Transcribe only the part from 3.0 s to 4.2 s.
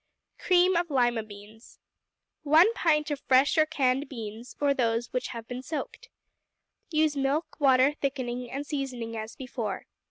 of fresh or canned